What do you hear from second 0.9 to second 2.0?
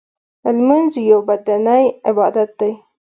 یو بدنی